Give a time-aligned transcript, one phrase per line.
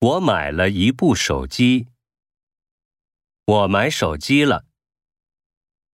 [0.00, 1.88] 我买了一部手机。
[3.44, 4.69] 我买手机了。